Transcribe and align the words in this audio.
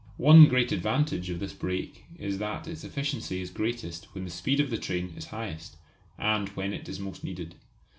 One 0.17 0.47
great 0.47 0.71
advantage 0.71 1.29
of 1.29 1.37
this 1.39 1.53
brake 1.53 2.05
is 2.17 2.39
that 2.39 2.67
its 2.67 2.83
efficiency 2.83 3.39
is 3.39 3.51
greatest 3.51 4.05
when 4.15 4.25
the 4.25 4.31
speed 4.31 4.59
of 4.59 4.71
the 4.71 4.79
train 4.79 5.13
is 5.15 5.25
highest 5.25 5.77
and 6.17 6.49
when 6.55 6.73
it 6.73 6.89
is 6.89 6.99
most 6.99 7.23
needed. 7.23 7.53